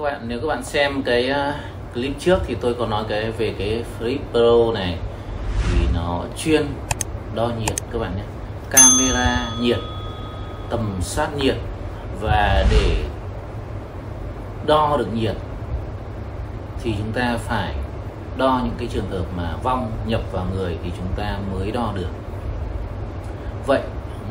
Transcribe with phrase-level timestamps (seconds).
[0.00, 1.54] các bạn, nếu các bạn xem cái ờ,
[1.94, 4.98] clip trước thì tôi có nói cái về cái Flip Pro này.
[5.62, 6.66] Thì nó chuyên
[7.34, 8.22] đo nhiệt các bạn nhé.
[8.70, 9.78] Camera nhiệt,
[10.70, 11.56] tầm soát nhiệt
[12.20, 13.04] và để
[14.66, 15.36] đo được nhiệt
[16.82, 17.74] thì chúng ta phải
[18.36, 21.92] đo những cái trường hợp mà vong nhập vào người thì chúng ta mới đo
[21.94, 22.10] được.
[23.66, 23.80] Vậy,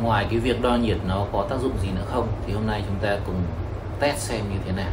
[0.02, 2.28] ngoài cái việc đo nhiệt nó có tác dụng gì nữa không?
[2.48, 3.42] Thì hôm nay chúng ta cùng
[4.00, 4.92] test xem như thế nào.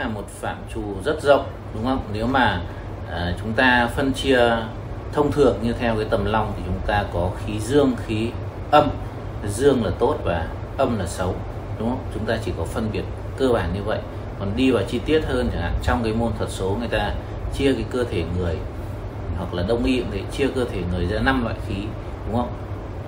[0.00, 2.00] Là một phạm trù rất rộng đúng không?
[2.12, 2.60] Nếu mà
[3.10, 4.40] à, chúng ta phân chia
[5.12, 8.30] thông thường như theo cái tầm long thì chúng ta có khí dương khí
[8.70, 8.88] âm.
[9.48, 11.34] Dương là tốt và âm là xấu
[11.78, 12.04] đúng không?
[12.14, 13.02] Chúng ta chỉ có phân biệt
[13.38, 13.98] cơ bản như vậy.
[14.38, 17.14] Còn đi vào chi tiết hơn chẳng hạn trong cái môn thuật số người ta
[17.54, 18.56] chia cái cơ thể người
[19.38, 21.74] hoặc là đông y cũng thế chia cơ thể người ra năm loại khí
[22.26, 22.50] đúng không?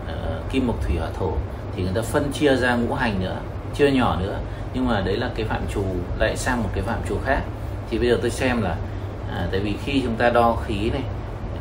[0.07, 0.15] À,
[0.51, 1.33] kim mộc thủy hỏa thổ.
[1.77, 3.37] Thì người ta phân chia ra ngũ hành nữa
[3.75, 4.39] chưa nhỏ nữa
[4.75, 5.85] nhưng mà đấy là cái phạm trù
[6.19, 7.41] lại sang một cái phạm trù khác.
[7.91, 8.77] Thì bây giờ tôi xem là
[9.31, 11.03] à, tại vì khi chúng ta đo khí này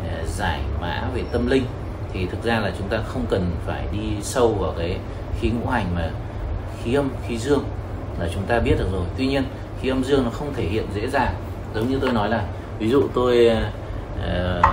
[0.09, 1.63] à, giải mã về tâm linh
[2.13, 4.97] thì thực ra là chúng ta không cần phải đi sâu vào cái
[5.39, 6.09] khí ngũ hành mà
[6.83, 7.63] khí âm khí dương
[8.19, 9.05] là chúng ta biết được rồi.
[9.17, 9.43] Tuy nhiên
[9.81, 11.33] khí âm dương nó không thể hiện dễ dàng.
[11.75, 12.43] Giống như tôi nói là
[12.79, 13.49] ví dụ tôi
[14.19, 14.65] uh,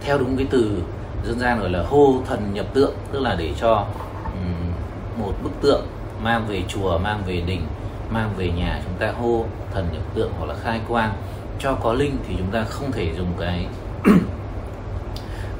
[0.00, 0.82] theo đúng cái từ
[1.26, 3.86] dân gian gọi là hô thần nhập tượng tức là để cho
[4.24, 4.72] um,
[5.18, 5.86] một bức tượng
[6.26, 7.62] mang về chùa mang về đình
[8.10, 11.12] mang về nhà chúng ta hô thần nhập tượng hoặc là khai quang.
[11.58, 13.66] Cho có linh thì chúng ta không thể dùng cái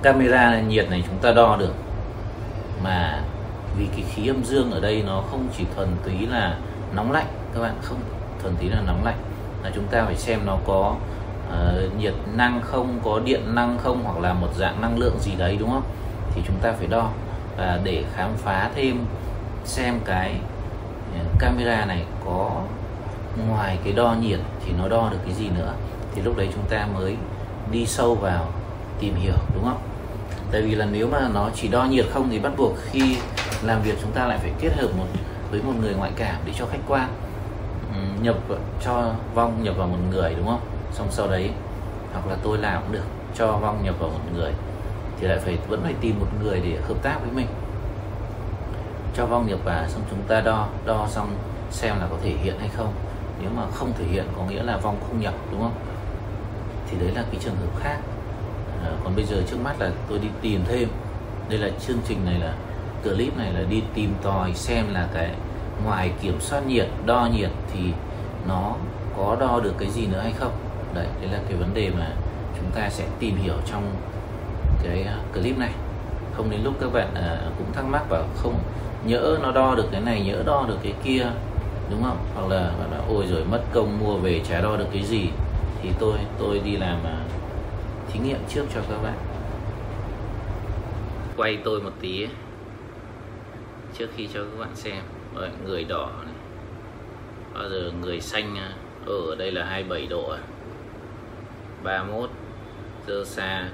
[0.03, 1.75] camera nhiệt này chúng ta đo được.
[2.85, 3.23] Mà
[3.79, 6.57] vì cái khí âm dương ở đây nó không chỉ thuần túy là
[6.95, 7.99] nóng lạnh các bạn không
[8.43, 9.19] thuần túy là nóng lạnh.
[9.65, 10.95] Là chúng ta phải xem nó có
[11.49, 15.33] uh, nhiệt năng không có điện năng không hoặc là một dạng năng lượng gì
[15.39, 15.85] đấy đúng không?
[16.35, 17.11] Thì chúng ta phải đo
[17.57, 19.05] và để khám phá thêm
[19.65, 20.35] xem cái
[21.39, 22.51] camera này có
[23.49, 25.73] ngoài cái đo nhiệt thì nó đo được cái gì nữa,
[26.15, 27.17] thì lúc đấy chúng ta mới
[27.71, 28.49] đi sâu vào
[29.01, 29.79] tìm hiểu, đúng không?
[30.51, 33.17] Tại vì là nếu mà nó chỉ đo nhiệt không thì bắt buộc khi
[33.63, 35.07] làm việc chúng ta lại phải kết hợp một,
[35.51, 37.09] với một người ngoại cảm để cho khách quan
[38.23, 38.37] nhập
[38.85, 40.61] cho vong nhập vào một người, đúng không?
[40.93, 41.51] Xong sau đấy,
[42.13, 43.05] hoặc là tôi làm cũng được,
[43.35, 44.53] cho vong nhập vào một người,
[45.21, 47.47] thì lại phải, vẫn phải tìm một người để hợp tác với mình
[49.17, 51.37] cho vong nhập vào xong chúng ta đo đo xong
[51.71, 52.93] xem là có thể hiện hay không.
[53.41, 55.75] Nếu mà không thể hiện có nghĩa là vong không nhập đúng không?
[56.91, 57.99] Thì đấy là cái trường hợp khác.
[58.85, 60.89] À, còn bây giờ trước mắt là tôi đi tìm thêm.
[61.49, 62.55] Đây là chương trình này là
[63.03, 65.31] clip này là đi tìm tòi xem là cái
[65.85, 67.81] ngoài kiểm soát nhiệt đo nhiệt thì
[68.49, 68.75] nó
[69.17, 70.53] có đo được cái gì nữa hay không.
[70.95, 72.11] Đấy đấy là cái vấn đề mà
[72.57, 73.83] chúng ta sẽ tìm hiểu trong
[74.83, 75.71] cái ờ, clip này
[76.37, 78.55] không đến lúc các bạn à, cũng thắc mắc và không
[79.07, 81.27] nhỡ nó đo được cái này nhỡ đo được cái kia
[81.91, 82.19] đúng không?
[82.35, 85.31] Hoặc là bạn nói ôi rồi mất công mua về chả đo được cái gì.
[85.83, 87.19] Thì tôi tôi đi làm à,
[88.13, 89.19] thí nghiệm trước cho các bạn.
[91.37, 92.31] Quay tôi một tí ấy.
[93.99, 95.03] trước khi cho các bạn xem.
[95.35, 96.35] Rồi, người đỏ này.
[97.55, 98.73] Bao giờ người xanh à,
[99.07, 100.39] ở đây là 27 độ à.
[101.83, 102.31] 31
[103.07, 103.69] dơ xa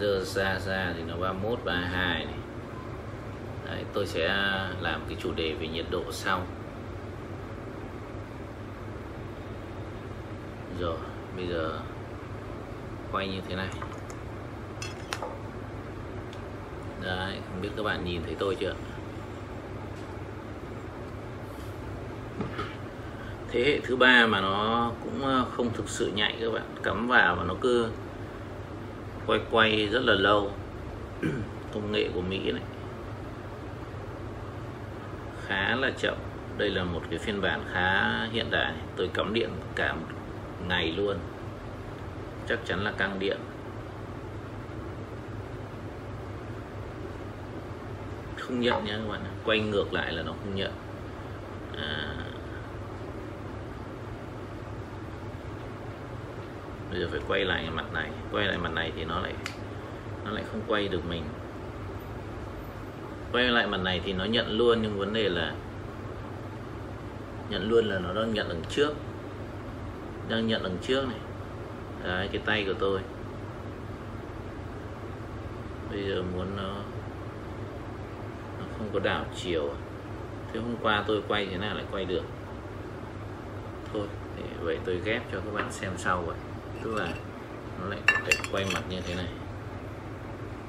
[0.00, 2.34] dơ xa xa thì nó 31 32 này.
[3.66, 4.28] Đấy, tôi sẽ
[4.80, 6.42] làm cái chủ đề về nhiệt độ sau.
[10.80, 10.96] Rồi
[11.36, 11.80] bây giờ
[13.12, 13.68] quay như thế này.
[17.02, 18.74] Đấy không biết các bạn nhìn thấy tôi chưa?
[23.48, 26.62] Thế hệ thứ ba mà nó cũng ờ, không thực sự nhạy các bạn.
[26.82, 27.88] Cắm vào và nó cứ
[29.26, 30.52] quay quay rất là lâu.
[31.74, 32.62] Công nghệ của Mỹ này.
[35.46, 36.14] Khá là chậm.
[36.58, 38.72] Đây là một cái phiên bản khá hiện đại.
[38.96, 40.06] Tôi cắm điện cả một
[40.68, 41.16] ngày luôn.
[42.48, 43.38] Chắc chắn là căng điện.
[48.38, 50.72] Không nhận nha các bạn quay ngược lại là nó không nhận.
[51.76, 52.14] À,
[56.96, 58.10] bây giờ phải quay lại mặt này.
[58.32, 59.32] Quay lại mặt này thì nó lại
[60.24, 61.22] nó lại không quay được mình.
[63.32, 65.54] Quay lại mặt này thì nó nhận luôn nhưng vấn đề là,
[67.50, 68.94] nhận luôn là nó đang nhận đằng trước.
[70.28, 71.18] Đang nhận đằng trước này.
[72.04, 73.00] Đấy, cái tay của tôi.
[75.90, 76.74] Bây giờ muốn nó
[78.58, 79.78] nó không có đảo chiều à?
[80.52, 82.24] thế hôm qua tôi quay thế nào lại quay được?
[83.92, 84.06] Thôi
[84.60, 86.36] vậy tôi ghép cho các bạn xem sau vậy
[86.82, 87.08] tức là
[87.80, 89.28] nó lại phải quay mặt như thế này.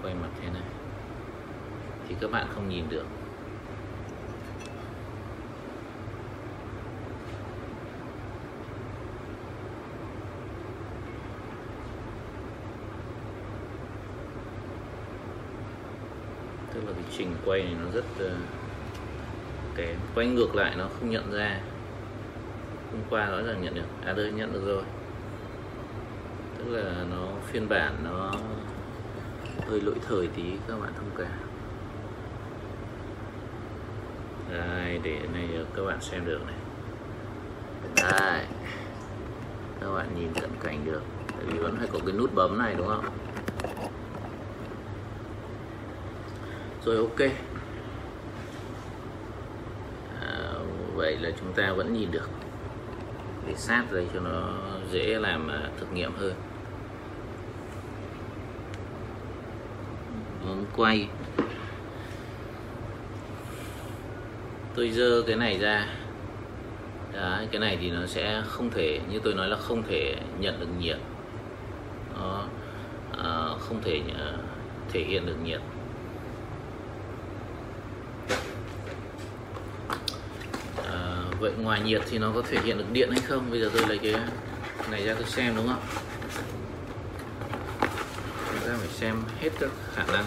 [0.04, 0.64] Quay mặt thế này.
[2.08, 3.06] Thì các bạn không nhìn được.
[16.74, 18.32] Tức là cái trình quay này nó rất uh,
[19.76, 19.96] kém.
[20.16, 21.60] Quay ngược lại nó không nhận ra.
[22.92, 23.88] Hôm qua rõ ràng nhận được.
[24.06, 24.84] À đây nhận được rồi
[26.68, 28.32] tức là nó phiên bản nó
[29.68, 31.40] hơi lỗi thời tí các bạn thông cảm.
[34.52, 36.56] Đây để này các bạn xem được này.
[37.96, 38.46] Đây
[39.82, 41.02] các bạn nhìn cận cảnh được.
[41.28, 43.06] Tại vì vẫn phải có cái nút bấm này đúng không?
[46.86, 47.20] Rồi ok.
[50.22, 50.54] À,
[50.96, 52.30] vậy là chúng ta vẫn nhìn được.
[53.48, 54.54] Để sát đây cho nó
[54.92, 56.34] dễ làm à, thực nghiệm hơn
[60.48, 61.08] muốn quay.
[64.76, 65.88] Tôi dơ cái này ra.
[67.14, 70.60] Đấy, cái này thì nó sẽ không thể như tôi nói là không thể nhận
[70.60, 70.98] được nhiệt.
[72.16, 72.44] Nó
[73.18, 74.34] à, không thể à,
[74.92, 75.62] thể hiện được nhiệt.
[80.86, 83.52] À, vậy ngoài nhiệt thì nó có thể hiện được điện hay không?
[83.52, 84.16] Bây giờ tôi lấy cái
[84.92, 85.82] này ra tôi xem đúng không?
[88.52, 90.26] Chúng ta phải xem hết các khả năng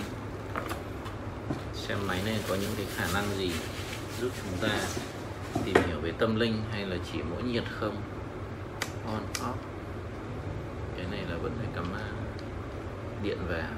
[1.90, 3.52] xem máy này có những cái khả năng gì?
[4.20, 4.68] Giúp chúng ta
[5.64, 7.96] tìm hiểu về tâm linh hay là chỉ mỗi nhiệt không?
[9.06, 9.54] On, off.
[10.96, 11.84] Cái này là vẫn phải cắm
[13.22, 13.68] điện vào.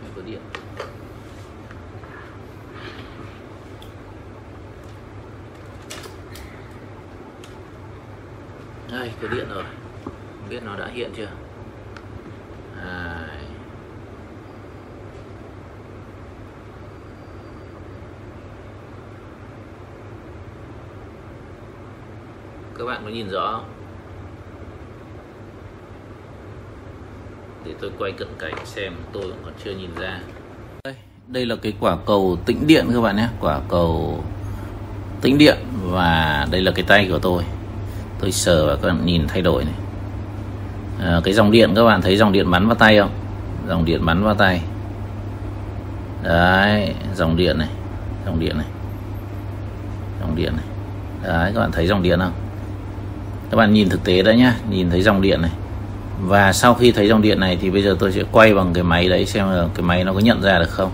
[0.00, 0.40] Phải có điện.
[8.92, 9.64] Đây có điện rồi.
[10.04, 11.28] Không biết nó đã hiện chưa
[12.82, 13.26] à,
[22.80, 23.64] các bạn có nhìn rõ không?
[27.64, 30.20] để tôi quay cận cảnh xem tôi cũng còn chưa nhìn ra.
[30.84, 30.94] Đây,
[31.28, 33.28] đây là cái quả cầu tĩnh điện các bạn nhé.
[33.40, 34.20] Quả cầu
[35.20, 37.42] tĩnh điện và đây là cái tay của tôi.
[38.20, 39.74] Tôi sờ và các bạn nhìn thay đổi này.
[41.00, 43.10] À, cái dòng điện các bạn thấy dòng điện bắn vào tay không?
[43.68, 44.62] Dòng điện bắn vào tay.
[46.22, 47.68] Đấy dòng điện này
[48.26, 48.66] dòng điện này.
[50.20, 50.66] Dòng điện này.
[51.22, 52.49] Đấy các bạn thấy dòng điện không?
[53.50, 55.50] Các bạn nhìn thực tế đã nhá, nhìn thấy dòng điện này.
[56.22, 58.84] Và sau khi thấy dòng điện này thì bây giờ tôi sẽ quay bằng cái
[58.84, 60.90] máy đấy xem là cái máy nó có nhận ra được không.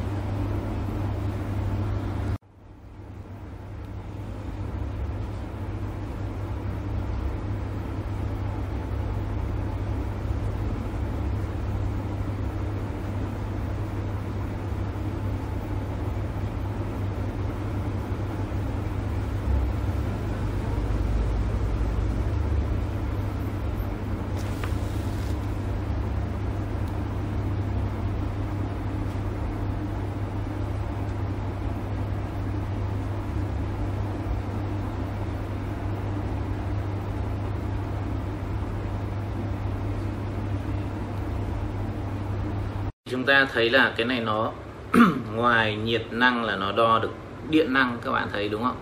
[43.27, 44.53] Chúng ta thấy là cái này nó
[45.35, 47.11] ngoài nhiệt năng là nó đo được
[47.51, 48.77] điện năng các bạn thấy đúng không?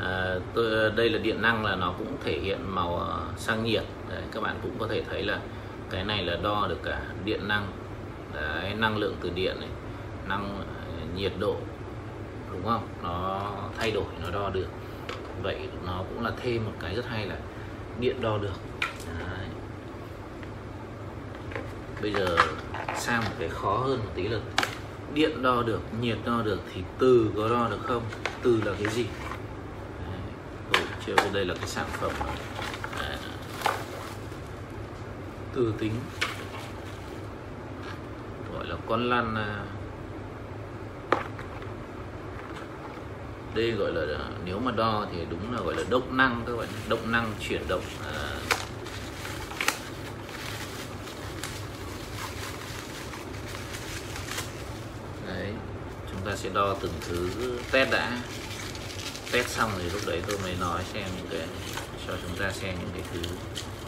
[0.00, 3.82] À, tôi, đây là điện năng là nó cũng thể hiện màu ờ, sang nhiệt.
[4.10, 5.38] Đấy, các bạn cũng có thể thấy là
[5.90, 7.66] cái này là đo được cả điện năng.
[8.34, 9.68] Đấy, năng lượng từ điện này
[10.28, 11.56] năng ờ, nhiệt độ
[12.52, 12.88] đúng không?
[13.02, 13.40] Nó
[13.78, 14.68] thay đổi nó đo được.
[15.42, 17.36] Vậy nó cũng là thêm một cái rất hay là
[18.00, 18.54] điện đo được.
[19.20, 19.45] Đấy
[22.02, 22.36] bây giờ
[22.96, 24.38] sang một cái khó hơn một tí là
[25.14, 28.02] điện đo được nhiệt đo được thì từ có đo được không
[28.42, 29.06] từ là cái gì
[30.72, 30.82] Đấy.
[31.06, 32.12] chưa đây là cái sản phẩm
[33.00, 33.08] Đấy.
[33.10, 33.18] À,
[35.54, 35.92] từ tính
[38.54, 39.64] gọi là con lăn à,
[43.54, 46.56] đây gọi là à, nếu mà đo thì đúng là gọi là động năng các
[46.56, 47.82] bạn động năng chuyển động
[48.14, 48.36] à,
[56.36, 57.28] ta sẽ đo từng thứ
[57.72, 58.18] test đã.
[59.32, 61.48] Test xong thì lúc đấy tôi mới nói xem những cái,
[62.06, 63.20] cho chúng ta xem những cái thứ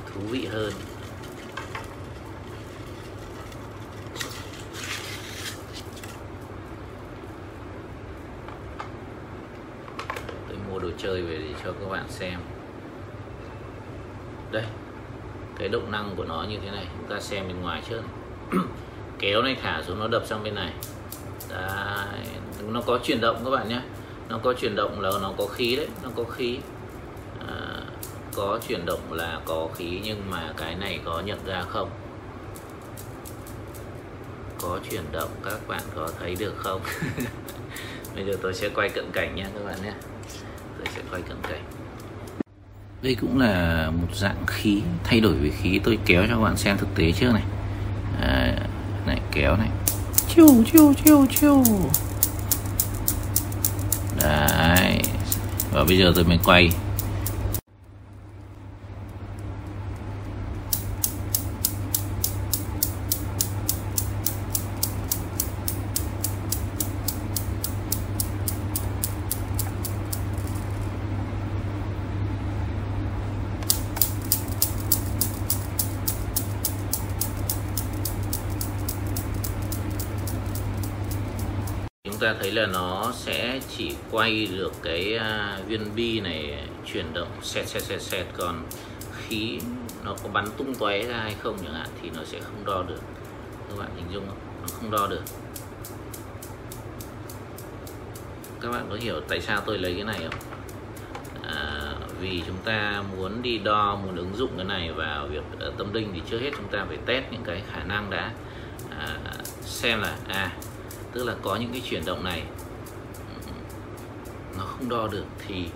[0.07, 0.73] thú vị hơn.
[10.49, 12.41] Tôi mua đồ chơi về để cho các bạn xem.
[14.51, 14.65] Đây,
[15.59, 18.03] cái động năng của nó như thế này, chúng ta xem bên ngoài trước.
[19.19, 20.73] Kéo này thả xuống, nó đập sang bên này.
[21.51, 21.88] Đấy
[22.73, 23.81] nó có chuyển động các bạn nhé.
[24.29, 26.59] Nó có chuyển động là nó có khí đấy nó có khí.
[27.49, 27.83] À,
[28.35, 31.91] có chuyển động là có khí nhưng mà cái này có nhận ra không?
[34.61, 36.81] Có chuyển động các bạn có thấy được không?
[38.15, 39.93] Bây giờ tôi sẽ quay cận cảnh nha các bạn nhé.
[40.79, 41.63] Tôi sẽ quay cận cảnh.
[43.03, 45.81] Đây cũng là một dạng khí thay đổi về khí.
[45.85, 47.43] Tôi kéo cho các bạn xem thực tế trước này.
[48.21, 48.55] À,
[49.07, 49.69] này kéo này.
[50.29, 51.65] Chiu chiu chiu chiu.
[55.73, 56.71] Và bây giờ tôi mới quay.
[82.21, 87.15] Chúng ta thấy là nó sẽ chỉ quay được cái à, viên bi này chuyển
[87.15, 88.27] động xẹt xẹt xẹt xẹt.
[88.37, 88.63] Còn
[89.19, 89.61] khí
[90.05, 92.83] nó có bắn tung tóe ra hay không chẳng hạn thì nó sẽ không đo
[92.83, 93.01] được.
[93.69, 94.39] Các bạn hình dung không?
[94.61, 95.23] Nó không đo được.
[98.61, 100.41] Các bạn có hiểu tại sao tôi lấy cái này không?
[101.43, 105.73] À, vì chúng ta muốn đi đo muốn ứng dụng cái này vào việc ờ,
[105.79, 108.33] tâm linh thì trước hết chúng ta phải test những cái khả năng đã
[108.99, 109.19] à,
[109.61, 110.53] xem là à
[111.13, 112.43] tức là có những cái chuyển động này.
[114.59, 115.67] Nó không đo được thì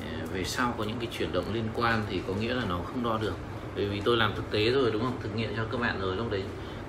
[0.00, 2.78] ờ, về sau có những cái chuyển động liên quan thì có nghĩa là nó
[2.86, 3.34] không đo được.
[3.76, 5.18] Bởi vì tôi làm thực tế rồi đúng không?
[5.22, 6.42] Thực nghiệm cho các bạn rồi lúc đấy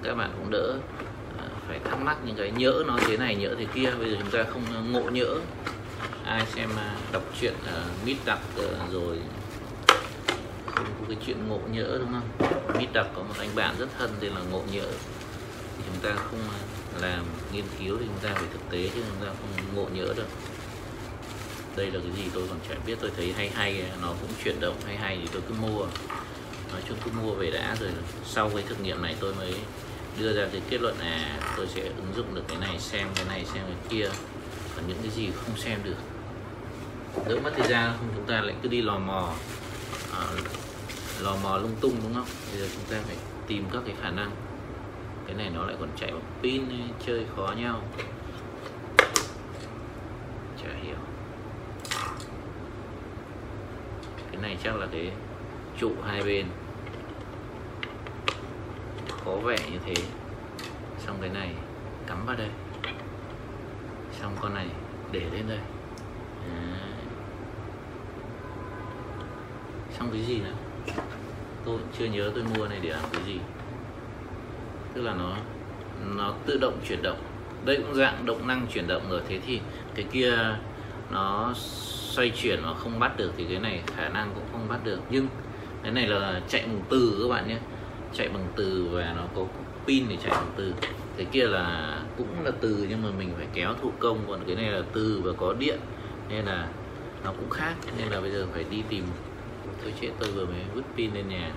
[0.04, 0.74] các bạn cũng đỡ
[1.38, 3.92] ờ, phải thắc mắc những cái nhỡ nó thế này nhỡ thế kia.
[4.00, 5.36] Bây giờ chúng ta không ờ, ngộ nhỡ.
[6.26, 9.20] Ai xem à, đọc truyện uh, mít đặc uh, rồi
[10.66, 12.50] không có cái chuyện ngộ nhỡ đúng không?
[12.80, 14.86] Mít đặc có một anh bạn rất thân tên là ngộ nhỡ.
[15.78, 16.60] Thì chúng ta không à,
[17.02, 20.14] làm nghiên cứu thì chúng ta phải thực tế chứ chúng ta không ngộ nhỡ
[20.14, 20.28] được.
[21.76, 24.60] Đây là cái gì tôi còn chả biết tôi thấy hay hay nó cũng chuyển
[24.60, 25.86] động hay hay thì tôi cứ mua.
[26.72, 27.90] Nói chung cứ mua về đã rồi
[28.26, 29.56] sau cái thực nghiệm này tôi mới
[30.20, 33.26] đưa ra cái kết luận là tôi sẽ ứng dụng được cái này xem cái
[33.26, 34.10] này xem cái kia.
[34.76, 35.98] Còn những cái gì không xem được.
[37.28, 39.34] Đỡ mất thời gian không chúng ta lại cứ đi lò mò.
[40.12, 40.28] À,
[41.20, 42.28] lò mò lung tung đúng không?
[42.52, 43.16] Bây giờ chúng ta phải
[43.48, 44.32] tìm các cái khả năng
[45.28, 46.64] cái này nó lại còn chạy bằng pin
[47.06, 47.82] chơi khó nhau.
[50.64, 50.96] Chả hiểu.
[54.32, 55.12] Cái này chắc là cái
[55.78, 56.46] trụ hai bên.
[59.26, 59.94] Có vẻ như thế.
[61.00, 61.54] Xong cái này,
[62.08, 62.50] cắm vào đây.
[64.22, 64.68] Xong con này,
[65.12, 65.60] để lên đây.
[66.50, 66.94] À.
[69.98, 70.54] xong cái gì nữa?
[71.66, 73.40] Tôi chưa nhớ tôi mua này để làm cái gì
[74.94, 75.36] tức là nó
[76.16, 77.18] nó tự động chuyển động.
[77.66, 79.22] Đây cũng dạng động năng chuyển động rồi.
[79.28, 79.60] Thế thì
[79.96, 80.38] cái kia
[81.12, 84.80] nó xoay chuyển mà không bắt được thì cái này khả năng cũng không bắt
[84.84, 85.00] được.
[85.10, 85.28] Nhưng
[85.84, 87.58] cái này là chạy bằng từ các bạn nhé.
[88.14, 89.46] Chạy bằng từ và nó có
[89.88, 90.74] pin để chạy bằng từ.
[91.18, 94.20] Cái kia là cũng là từ nhưng mà mình phải kéo thủ công.
[94.28, 95.80] Còn cái này là từ và có điện.
[96.30, 96.68] Nên là
[97.24, 97.74] nó cũng khác.
[97.98, 99.04] Nên là bây giờ phải đi tìm.
[99.84, 101.52] Tôi chết, tôi vừa mới vứt pin lên nhà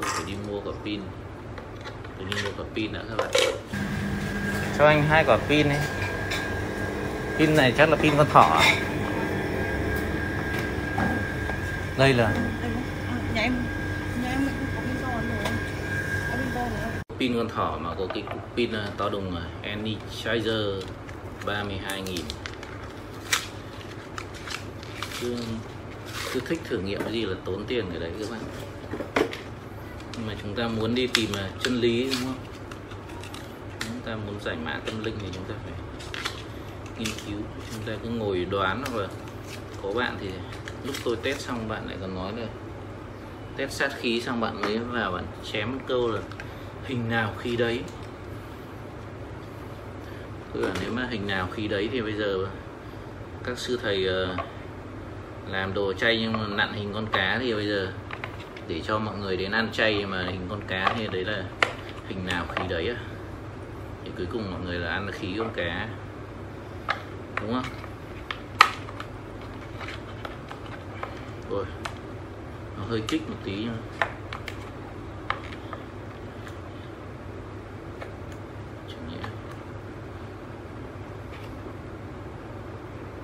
[0.00, 1.00] tôi phải đi mua quả pin.
[2.18, 3.30] Tôi đi mua quả pin đã các bạn.
[4.78, 5.80] Cho anh hai quả pin ấy
[7.38, 8.62] pin này chắc là pin con thỏ.
[11.98, 12.32] Đây là
[13.34, 13.52] nhà em
[14.22, 15.10] nhà em cũng có pin to
[17.18, 18.22] pin con thỏ mà có cái
[18.56, 20.80] pin à, to đùng Energizer
[21.46, 22.22] 32.000
[25.20, 25.36] cứ,
[26.32, 28.40] cứ thích thử nghiệm cái gì là tốn tiền cái đấy các bạn
[30.16, 32.38] nhưng mà chúng ta muốn đi tìm là chân lý, đúng không?
[33.80, 35.72] Chúng ta muốn giải mã tâm linh thì chúng ta phải
[36.98, 37.38] nghiên cứu.
[37.72, 39.08] Chúng ta cứ ngồi đoán hoặc là
[39.82, 40.28] có bạn thì
[40.84, 42.46] lúc tôi test xong bạn lại còn nói là
[43.56, 46.20] test sát khí xong bạn mới vào bạn chém một câu là
[46.84, 47.80] hình nào khi đấy.
[50.52, 52.46] Tức là nếu mà hình nào khi đấy thì bây giờ
[53.44, 54.36] các sư thầy ờ,
[55.48, 57.92] làm đồ chay nhưng mà nặn hình con cá thì bây giờ
[58.68, 61.44] để cho mọi người đến ăn chay mà hình con cá thì đấy là
[62.08, 62.96] hình nào khi đấy á.
[64.04, 65.88] Thì cuối cùng mọi người là ăn khí con cá.
[67.40, 67.64] Đúng không?
[71.50, 71.64] Rồi
[72.78, 73.76] nó hơi kích một tí nhưng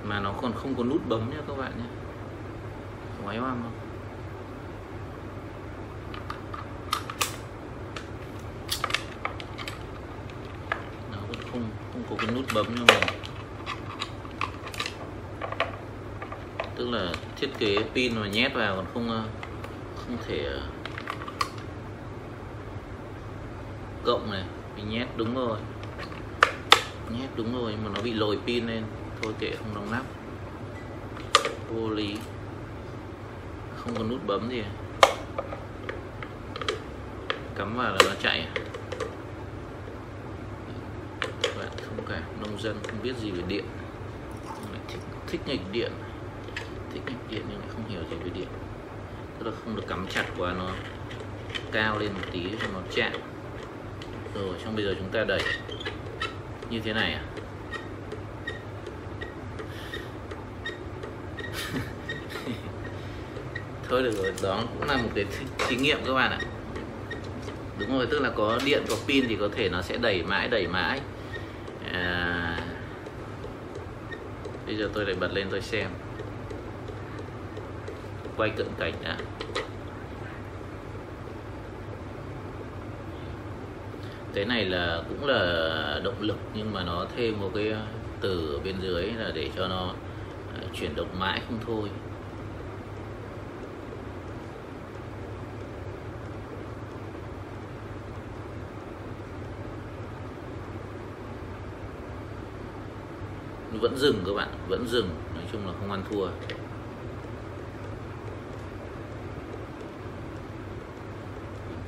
[0.03, 1.85] mà nó còn không có nút bấm nha các bạn nhé
[3.23, 3.71] ngoái hoang không
[11.11, 13.03] nó vẫn không có cái nút bấm cho mình
[16.75, 19.23] tức là thiết kế pin mà nhét vào còn không ờ,
[19.95, 20.61] không thể ờ,
[24.03, 24.43] cộng này,
[24.75, 25.59] mình nhét đúng rồi.
[27.09, 28.83] Nhét đúng rồi nhưng mà nó bị lồi pin lên.
[29.21, 30.03] Thôi kệ, không đóng nắp.
[31.69, 32.17] Vô lý.
[33.77, 34.63] Không có nút bấm gì.
[37.55, 38.63] Cắm vào là nó chạy à?
[41.43, 43.65] các bạn không cả nông dân không biết gì về điện.
[44.87, 45.91] Thích, thích nghịch điện.
[46.93, 48.47] Thích nghịch điện nhưng lại không hiểu gì về điện.
[49.39, 50.69] Tức là không được cắm chặt quá nó
[51.71, 53.11] cao lên một tí cho nó chạm.
[54.35, 55.41] Rồi xong bây giờ chúng ta đẩy.
[56.69, 57.23] Như thế này à?
[63.89, 65.25] Thôi được rồi đó cũng là một cái
[65.67, 66.39] thí nghiệm các bạn ạ.
[67.79, 70.47] Đúng rồi tức là có điện có pin thì có thể nó sẽ đẩy mãi
[70.47, 71.01] đẩy mãi
[71.93, 72.57] à,
[74.65, 75.89] bây giờ tôi lại bật lên tôi xem.
[78.37, 79.17] Quay cận cảnh đã.
[84.33, 87.75] Cái này là cũng là động lực nhưng mà nó thêm một cái
[88.21, 89.93] từ ở bên dưới là để cho nó
[90.55, 91.89] à, chuyển động mãi không thôi.
[103.83, 105.09] Vẫn dừng các bạn, vẫn dừng.
[105.35, 106.27] Nói chung là không ăn thua.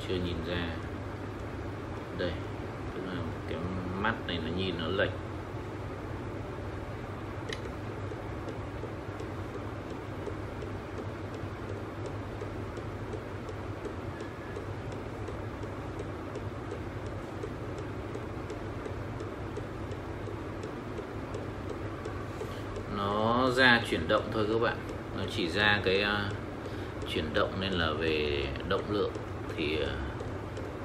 [0.08, 0.76] Chưa nhìn ra.
[2.18, 2.32] Đây
[2.94, 3.58] tức là cái
[4.00, 5.10] mắt này nó nhìn nó lệch
[22.96, 24.76] nó ra chuyển động thôi các bạn.
[25.16, 26.32] Nó chỉ ra cái uh,
[27.08, 29.10] chuyển động nên là về động lượng
[29.56, 29.88] thì uh,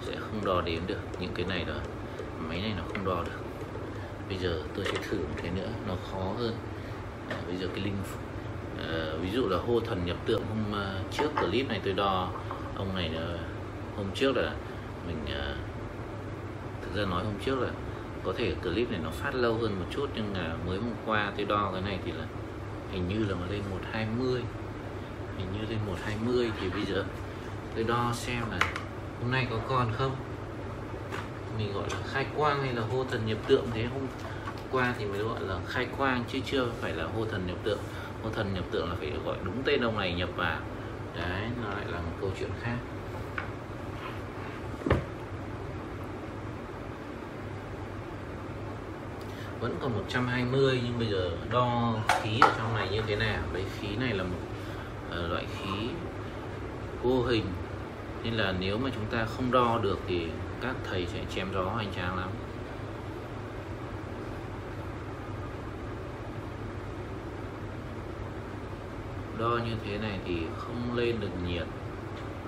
[0.01, 1.73] sẽ không đo đếm được những cái này đó
[2.39, 3.39] máy này nó không đo được.
[4.29, 6.55] Bây giờ tôi sẽ thử một cái nữa nó khó hơn.
[7.29, 7.95] À, bây giờ cái link
[8.79, 12.31] à, ví dụ là hô thần nhập tượng hôm uh, trước clip này tôi đo
[12.75, 13.39] ông này uh,
[13.97, 14.53] hôm trước là
[15.07, 15.57] mình uh,
[16.81, 17.69] thực ra nói hôm trước là
[18.23, 21.31] có thể clip này nó phát lâu hơn một chút nhưng là mới hôm qua
[21.37, 22.25] tôi đo cái này thì là
[22.91, 24.41] hình như là lên 120
[25.37, 27.03] hình như lên 120 thì bây giờ
[27.75, 28.59] tôi đo xem là
[29.21, 30.15] hôm nay có còn không.
[31.57, 34.01] Mình gọi là khai quang hay là hô thần nhập tượng thế, hôm
[34.71, 37.79] qua thì mới gọi là khai quang chứ chưa phải là hô thần nhập tượng.
[38.23, 40.59] Hô thần nhập tượng là phải gọi đúng tên ông này nhập vào.
[41.15, 42.77] Đấy, nó lại là một câu chuyện khác.
[49.61, 53.41] Vẫn còn 120 nhưng bây giờ đo khí ở trong này như thế nào?
[53.53, 54.39] Đấy khí này là một
[55.09, 55.89] uh, loại khí
[57.03, 57.45] vô hình.
[58.23, 60.27] Nên là nếu mà chúng ta không đo được thì
[60.61, 62.29] các thầy sẽ chém gió hoành tráng lắm.
[69.39, 71.67] Đo như thế này thì không lên được nhiệt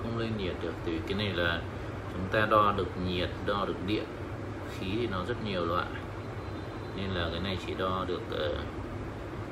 [0.04, 1.62] không lên nhiệt được vì cái này là
[2.14, 4.06] chúng ta đo được nhiệt đo được điện.
[4.80, 5.86] Khí thì nó rất nhiều loại
[6.96, 8.56] nên là cái này chỉ đo được ờ,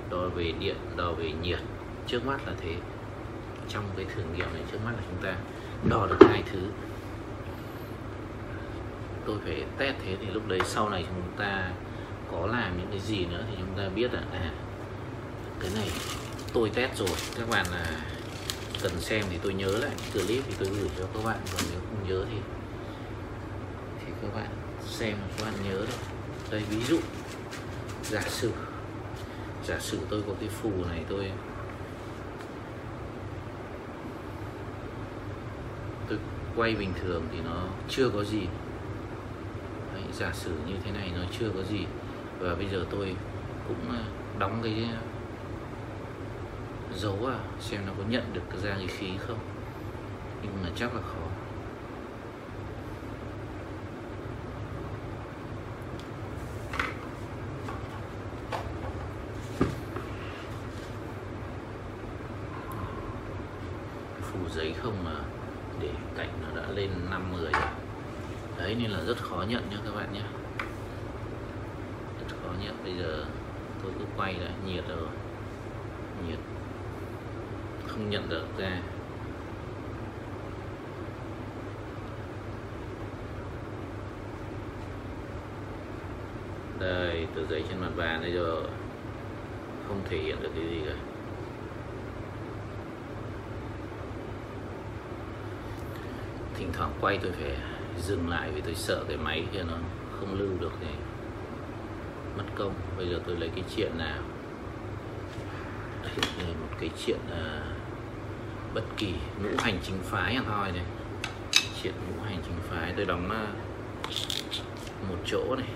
[0.09, 1.59] đo về điện, đo về nhiệt
[2.07, 2.75] trước mắt là thế.
[3.69, 5.35] Trong cái thử nghiệm này trước mắt là chúng ta
[5.89, 6.59] đo được hai thứ.
[9.25, 11.71] Tôi phải test thế thì lúc đấy sau này chúng ta
[12.31, 14.51] có làm những cái gì nữa thì chúng ta biết là à
[15.59, 15.89] cái này
[16.53, 17.85] tôi test rồi, các bạn là
[18.83, 21.79] cần xem thì tôi nhớ lại, clip thì tôi gửi cho các bạn, còn nếu
[21.79, 22.37] không nhớ thì
[23.99, 24.49] thì các bạn
[24.85, 25.97] xem, các bạn nhớ đấy.
[26.51, 26.99] Đây, ví dụ
[28.03, 28.51] giả sử
[29.65, 31.31] giả sử tôi có cái phù này tôi
[36.09, 36.19] tôi
[36.55, 38.47] quay bình thường thì nó chưa có gì.
[39.93, 41.85] Đấy, giả sử như thế này nó chưa có gì.
[42.39, 43.15] Và bây giờ tôi
[43.67, 44.03] cũng ờ,
[44.39, 44.89] đóng cái
[46.95, 49.39] dấu à xem nó có nhận được ra cái khí không.
[50.43, 51.30] Nhưng mà chắc là khó.
[64.31, 65.15] Phủ giấy không mà
[65.79, 67.51] để cạnh nó đã lên 5 10
[68.57, 70.21] đấy, nên là rất khó nhận nha các bạn nhé.
[72.19, 72.75] Rất khó nhận.
[72.83, 73.25] Bây giờ
[73.83, 75.07] tôi cứ quay lại, nhiệt rồi.
[76.27, 76.39] Nhiệt.
[77.87, 78.81] Không nhận được ra.
[86.79, 88.63] Đây, tờ giấy trên mặt bàn đây rồi.
[89.87, 91.10] Không thể hiện được cái gì cả.
[96.61, 97.57] Thỉnh thoảng quay tôi phải
[97.97, 99.73] dừng lại vì tôi sợ cái máy kia nó
[100.19, 100.87] không lưu được thì
[102.37, 102.73] mất công.
[102.97, 104.21] Bây giờ tôi lấy cái chuyện nào
[106.03, 110.85] đây là một cái chuyện uh, bất kỳ ngũ hành chính phái thôi này.
[111.83, 115.67] Chuyện ngũ hành chính phái tôi đóng uh, một chỗ này.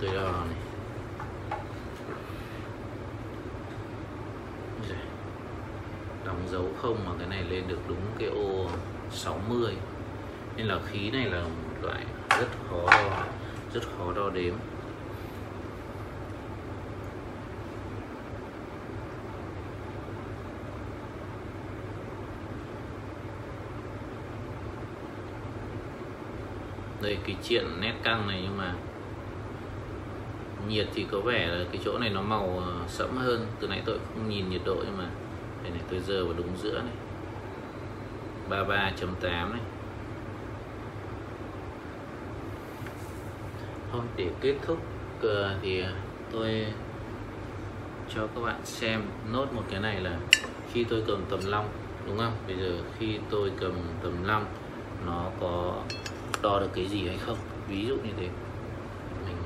[0.00, 0.56] Tôi đo này
[4.88, 4.98] Đây
[6.42, 8.66] đóng dấu không mà cái này lên được đúng cái ô
[9.10, 9.74] 60
[10.56, 13.24] nên là khí này là một loại rất khó đo,
[13.74, 14.54] rất khó đo đếm.
[27.02, 28.74] Đây, cái chuyện nét căng này nhưng mà
[30.68, 33.46] nhiệt thì có vẻ là cái chỗ này nó màu ờ, sẫm hơn.
[33.60, 35.10] Từ nãy tôi không nhìn nhiệt độ nhưng mà
[35.62, 36.94] đây này tôi giờ vào đúng giữa này.
[38.48, 39.60] 33.8 này.
[43.92, 44.78] Thôi, để kết thúc
[45.22, 45.84] ờ, thì
[46.32, 46.66] tôi
[48.14, 50.18] cho các bạn xem nốt một cái này là
[50.72, 51.68] khi tôi cầm tầm long,
[52.06, 52.32] đúng không?
[52.46, 53.72] Bây giờ khi tôi cầm
[54.02, 54.44] tầm long,
[55.06, 55.82] nó có
[56.42, 57.36] đo được cái gì hay không?
[57.68, 58.28] Ví dụ như thế.
[59.26, 59.36] Mình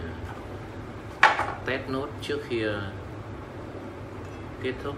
[1.20, 2.90] ờ, test nốt trước khi ờ,
[4.62, 4.96] kết thúc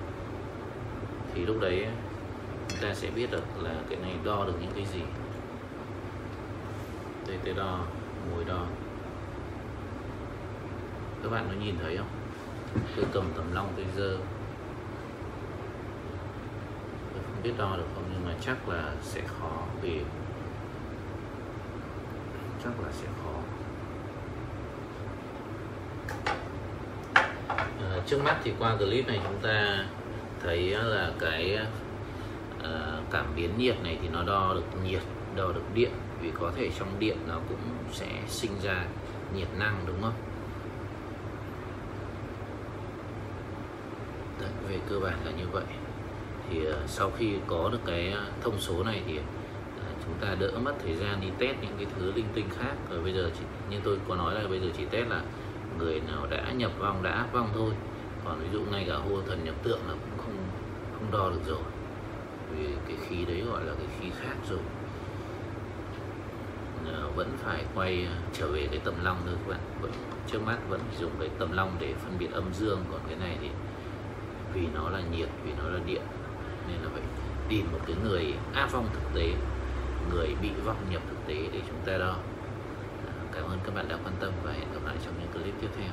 [1.39, 1.87] thì lúc đấy
[2.69, 5.01] chúng ta sẽ biết được là cái này đo được những cái gì.
[7.29, 7.81] Đây tôi đo
[8.31, 8.67] mùi đo.
[11.23, 12.09] Các bạn có nhìn thấy không?
[12.97, 14.19] Tôi cầm tầm long tôi dơ.
[17.13, 20.01] Tôi không biết đo được không nhưng mà chắc là sẽ khó vì
[22.65, 23.35] chắc là sẽ khó.
[27.79, 29.85] À, trước mắt thì qua clip này chúng ta
[30.43, 31.59] thấy là cái
[32.63, 35.03] ờ, cảm biến nhiệt này thì nó đo được nhiệt
[35.37, 35.91] đo được điện.
[36.23, 37.59] Vì có thể trong điện nó cũng
[37.93, 38.85] sẽ sinh ra
[39.35, 40.13] nhiệt năng đúng không?
[44.41, 45.65] Đấy, về cơ bản là như vậy.
[46.51, 49.21] Thì ờ, sau khi có được cái ờ, thông số này thì
[50.05, 52.75] chúng ta đỡ mất thời gian đi test những cái thứ linh tinh khác.
[52.91, 55.23] Rồi bây giờ chỉ, như tôi có nói là bây giờ chỉ test là
[55.79, 57.71] người nào đã nhập vong đã áp vong thôi.
[58.25, 60.18] Còn ví dụ ngay cả hô thần nhập tượng là cũng
[60.99, 61.63] không đo được rồi.
[62.53, 64.61] Vì cái khí đấy gọi là cái khí khác rồi.
[66.87, 69.61] À, vẫn phải quay ờ, trở về cái tầm long thôi các bạn.
[69.81, 69.93] Vẫn
[70.27, 73.39] trước mắt vẫn dùng cái tầm long để phân biệt âm dương còn cái này
[73.41, 73.49] thì
[74.55, 76.03] vì nó là nhiệt vì nó là điện
[76.69, 77.03] nên là phải
[77.49, 79.33] tìm một cái người áp vong thực tế
[80.11, 82.17] người bị vong nhập thực tế để chúng ta đo.
[83.07, 85.55] Ờ, cảm ơn các bạn đã quan tâm và hẹn gặp lại trong những clip
[85.61, 85.91] tiếp theo.